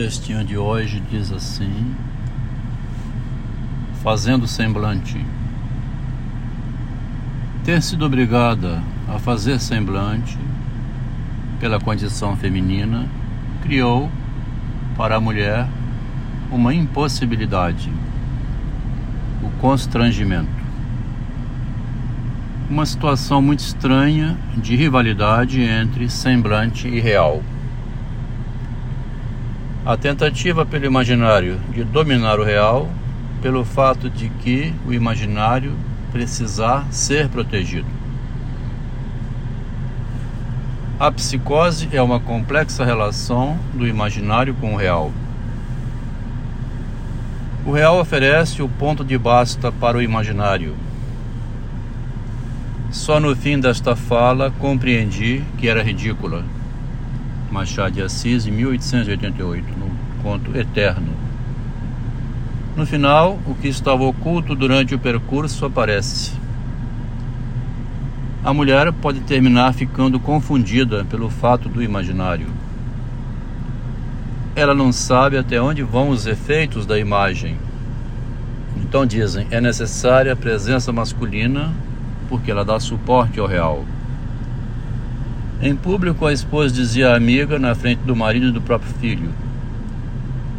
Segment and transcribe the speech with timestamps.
[0.00, 1.94] textinho de hoje diz assim:
[4.02, 5.22] Fazendo semblante.
[7.62, 10.38] Ter sido obrigada a fazer semblante
[11.60, 13.06] pela condição feminina
[13.62, 14.10] criou
[14.96, 15.68] para a mulher
[16.50, 17.92] uma impossibilidade,
[19.42, 20.48] o constrangimento.
[22.70, 27.42] Uma situação muito estranha de rivalidade entre semblante e real.
[29.84, 32.86] A tentativa pelo imaginário de dominar o real,
[33.40, 35.72] pelo fato de que o imaginário
[36.12, 37.88] precisar ser protegido.
[40.98, 45.10] A psicose é uma complexa relação do imaginário com o real.
[47.64, 50.76] O real oferece o ponto de basta para o imaginário.
[52.90, 56.44] Só no fim desta fala compreendi que era ridícula.
[57.50, 61.12] Machado de Assis, em 1888, no conto Eterno.
[62.76, 66.32] No final, o que estava oculto durante o percurso aparece.
[68.44, 72.46] A mulher pode terminar ficando confundida pelo fato do imaginário.
[74.54, 77.56] Ela não sabe até onde vão os efeitos da imagem.
[78.76, 81.70] Então dizem, é necessária a presença masculina
[82.28, 83.84] porque ela dá suporte ao real.
[85.62, 89.28] Em público, a esposa dizia à amiga, na frente do marido e do próprio filho: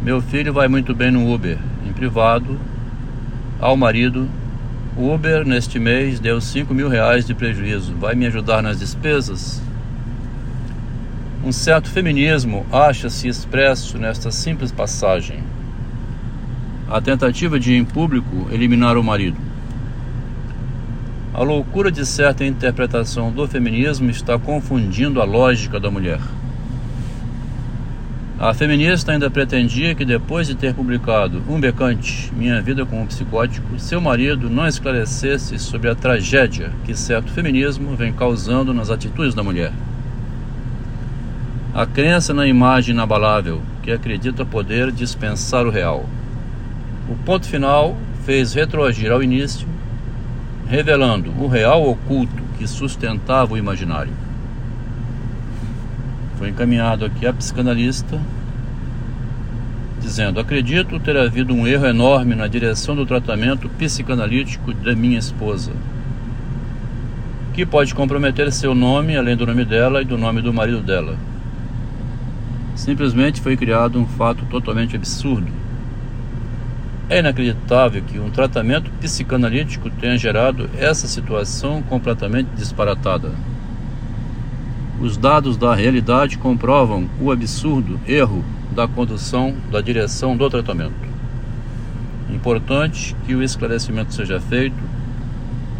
[0.00, 1.58] Meu filho vai muito bem no Uber.
[1.84, 2.56] Em privado,
[3.60, 4.28] ao marido:
[4.96, 7.92] O Uber neste mês deu 5 mil reais de prejuízo.
[7.96, 9.60] Vai me ajudar nas despesas?
[11.44, 15.40] Um certo feminismo acha-se expresso nesta simples passagem.
[16.88, 19.51] A tentativa de, em público, eliminar o marido.
[21.34, 26.20] A loucura de certa interpretação do feminismo está confundindo a lógica da mulher.
[28.38, 33.78] A feminista ainda pretendia que depois de ter publicado Um Becante, Minha Vida como Psicótico,
[33.78, 39.42] seu marido não esclarecesse sobre a tragédia que certo feminismo vem causando nas atitudes da
[39.42, 39.72] mulher.
[41.72, 46.04] A crença na imagem inabalável, que acredita poder dispensar o real.
[47.08, 47.96] O ponto final
[48.26, 49.71] fez retroagir ao início
[50.72, 54.14] revelando o real oculto que sustentava o imaginário.
[56.38, 58.18] Foi encaminhado aqui a psicanalista
[60.00, 65.72] dizendo: Acredito ter havido um erro enorme na direção do tratamento psicanalítico da minha esposa,
[67.52, 71.18] que pode comprometer seu nome, além do nome dela e do nome do marido dela.
[72.74, 75.52] Simplesmente foi criado um fato totalmente absurdo
[77.12, 83.30] é inacreditável que um tratamento psicanalítico tenha gerado essa situação completamente disparatada.
[84.98, 88.42] Os dados da realidade comprovam o absurdo erro
[88.74, 91.12] da condução da direção do tratamento.
[92.30, 94.82] Importante que o esclarecimento seja feito.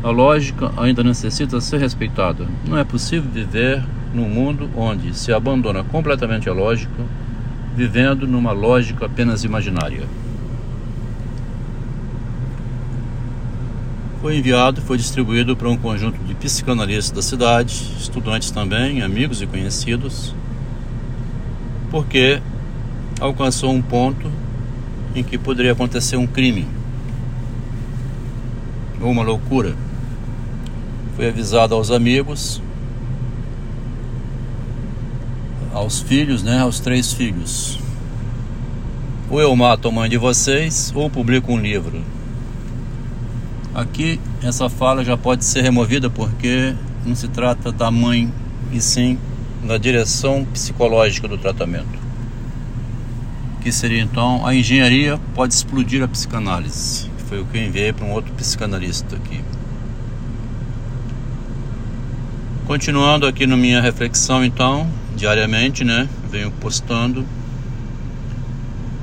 [0.02, 2.46] A lógica ainda necessita ser respeitada.
[2.68, 3.82] Não é possível viver
[4.12, 7.02] num mundo onde se abandona completamente a lógica,
[7.74, 10.02] vivendo numa lógica apenas imaginária.
[14.22, 19.42] Foi enviado e foi distribuído para um conjunto de psicanalistas da cidade, estudantes também, amigos
[19.42, 20.32] e conhecidos,
[21.90, 22.40] porque
[23.18, 24.30] alcançou um ponto
[25.12, 26.68] em que poderia acontecer um crime
[29.00, 29.74] ou uma loucura.
[31.16, 32.62] Foi avisado aos amigos,
[35.74, 37.76] aos filhos, né, aos três filhos.
[39.28, 42.00] Ou eu mato a mãe de vocês, ou publico um livro.
[43.74, 46.74] Aqui essa fala já pode ser removida porque
[47.06, 48.30] não se trata da mãe
[48.70, 49.18] e sim
[49.66, 51.98] da direção psicológica do tratamento.
[53.62, 57.08] Que seria então a engenharia pode explodir a psicanálise.
[57.16, 59.40] Que foi o que eu enviei para um outro psicanalista aqui.
[62.66, 67.24] Continuando aqui na minha reflexão então, diariamente, né, venho postando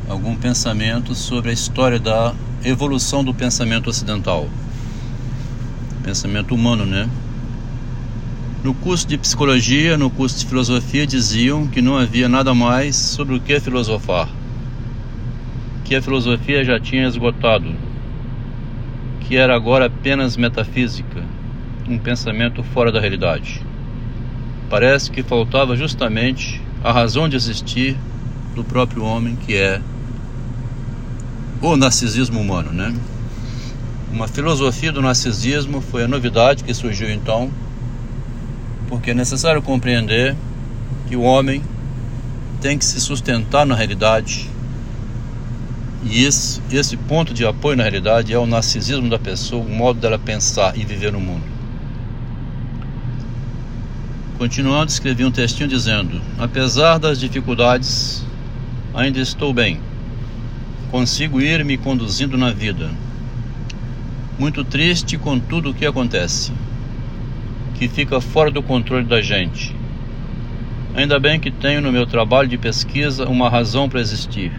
[0.07, 2.33] algum pensamento sobre a história da
[2.63, 4.49] evolução do pensamento ocidental.
[6.03, 7.09] Pensamento humano, né?
[8.63, 13.35] No curso de psicologia, no curso de filosofia, diziam que não havia nada mais sobre
[13.35, 14.27] o que filosofar.
[15.85, 17.73] Que a filosofia já tinha esgotado.
[19.21, 21.23] Que era agora apenas metafísica,
[21.87, 23.61] um pensamento fora da realidade.
[24.69, 27.95] Parece que faltava justamente a razão de existir
[28.55, 29.81] do próprio homem, que é
[31.61, 32.93] o narcisismo humano, né?
[34.11, 37.51] Uma filosofia do narcisismo foi a novidade que surgiu então,
[38.87, 40.35] porque é necessário compreender
[41.07, 41.61] que o homem
[42.61, 44.49] tem que se sustentar na realidade.
[46.03, 49.99] E esse, esse ponto de apoio na realidade é o narcisismo da pessoa, o modo
[49.99, 51.43] dela pensar e viver no mundo.
[54.37, 58.25] Continuando, escrevi um textinho dizendo: Apesar das dificuldades,
[58.93, 59.88] ainda estou bem.
[60.91, 62.89] Consigo ir me conduzindo na vida.
[64.39, 66.51] Muito triste com tudo o que acontece,
[67.77, 69.75] que fica fora do controle da gente.
[70.95, 74.51] Ainda bem que tenho no meu trabalho de pesquisa uma razão para existir.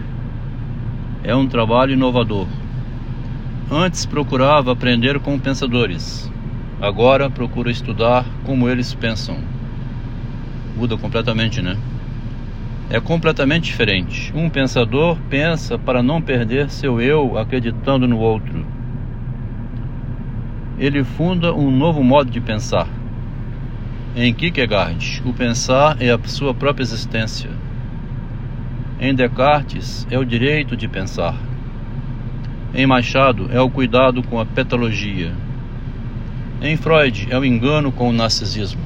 [1.23, 2.47] É um trabalho inovador.
[3.69, 6.31] Antes procurava aprender com pensadores,
[6.81, 9.37] agora procuro estudar como eles pensam
[10.81, 11.77] muda completamente, né?
[12.93, 14.33] É completamente diferente.
[14.35, 18.65] Um pensador pensa para não perder seu eu acreditando no outro.
[20.77, 22.85] Ele funda um novo modo de pensar.
[24.13, 27.49] Em Kierkegaard, o pensar é a sua própria existência.
[28.99, 31.35] Em Descartes, é o direito de pensar.
[32.75, 35.31] Em Machado, é o cuidado com a petalogia.
[36.61, 38.81] Em Freud, é o engano com o narcisismo.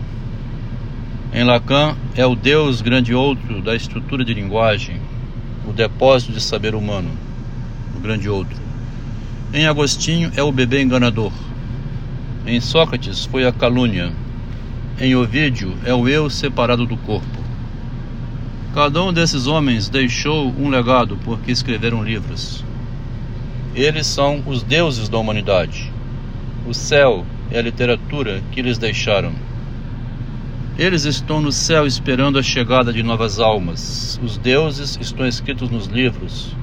[1.36, 5.02] Em Lacan é o Deus grande outro da estrutura de linguagem,
[5.68, 7.12] o depósito de saber humano,
[7.94, 8.56] o grande outro.
[9.54, 11.34] Em Agostinho é o bebê enganador.
[12.48, 14.14] Em Sócrates foi a calúnia.
[14.98, 17.44] Em Ovídio é o eu separado do corpo.
[18.74, 22.64] Cada um desses homens deixou um legado porque escreveram livros.
[23.76, 25.92] Eles são os deuses da humanidade.
[26.66, 29.34] O céu é a literatura que eles deixaram.
[30.78, 34.20] Eles estão no céu esperando a chegada de novas almas.
[34.22, 36.54] Os deuses estão escritos nos livros.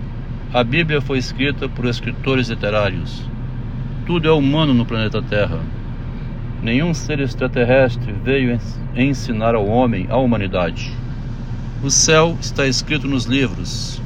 [0.53, 3.23] A Bíblia foi escrita por escritores literários.
[4.05, 5.61] Tudo é humano no planeta Terra.
[6.63, 8.61] Nenhum ser extraterrestre veio
[8.95, 10.93] ensinar ao homem a humanidade.
[11.83, 13.99] O céu está escrito nos livros.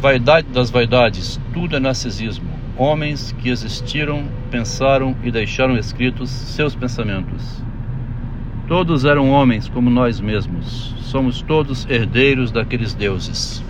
[0.00, 2.48] Vaidade das vaidades, tudo é narcisismo.
[2.74, 7.67] Homens que existiram, pensaram e deixaram escritos seus pensamentos.
[8.68, 10.94] Todos eram homens como nós mesmos.
[11.00, 13.62] Somos todos herdeiros daqueles deuses.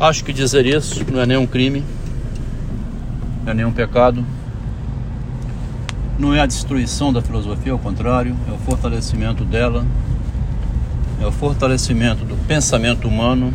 [0.00, 1.84] Acho que dizer isso não é nenhum crime,
[3.44, 4.24] não é nenhum pecado.
[6.18, 9.86] Não é a destruição da filosofia, ao contrário, é o fortalecimento dela,
[11.22, 13.54] é o fortalecimento do pensamento humano.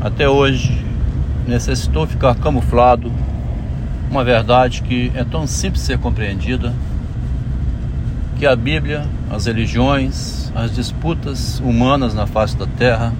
[0.00, 0.82] Até hoje
[1.46, 3.12] necessitou ficar camuflado
[4.10, 6.72] uma verdade que é tão simples de ser compreendida
[8.38, 13.12] que a Bíblia, as religiões, as disputas humanas na face da terra,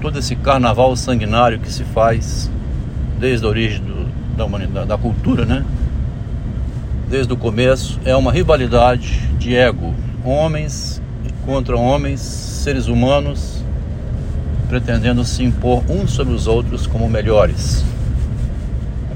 [0.00, 2.50] todo esse carnaval sanguinário que se faz
[3.18, 5.64] desde a origem do, da humanidade, da cultura, né?
[7.08, 9.94] Desde o começo é uma rivalidade de ego,
[10.24, 11.02] homens
[11.44, 13.60] contra homens, seres humanos
[14.68, 17.84] pretendendo se impor uns sobre os outros como melhores.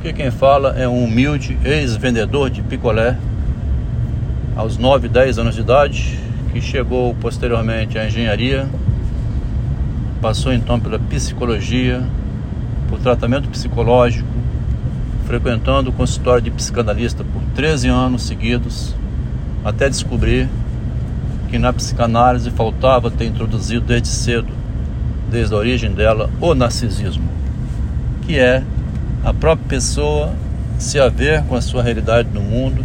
[0.04, 3.16] Aqui quem fala é um humilde ex-vendedor de picolé
[4.54, 6.20] aos 9, 10 anos de idade,
[6.52, 8.68] que chegou posteriormente à engenharia,
[10.20, 12.02] passou então pela psicologia,
[12.86, 14.28] por tratamento psicológico,
[15.24, 18.94] frequentando o consultório de psicanalista por 13 anos seguidos,
[19.64, 20.50] até descobrir
[21.48, 24.52] que na psicanálise faltava ter introduzido desde cedo,
[25.30, 27.26] desde a origem dela, o narcisismo,
[28.26, 28.62] que é
[29.24, 30.34] a própria pessoa
[30.78, 32.84] se haver com a sua realidade no mundo,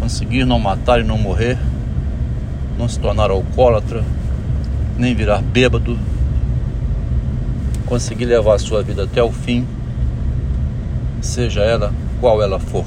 [0.00, 1.56] conseguir não matar e não morrer,
[2.76, 4.02] não se tornar alcoólatra,
[4.98, 5.96] nem virar bêbado,
[7.86, 9.64] conseguir levar a sua vida até o fim,
[11.20, 12.84] seja ela qual ela for.